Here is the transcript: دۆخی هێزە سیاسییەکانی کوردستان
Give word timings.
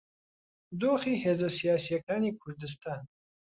دۆخی 0.81 1.21
هێزە 1.23 1.49
سیاسییەکانی 1.57 2.35
کوردستان 2.39 3.01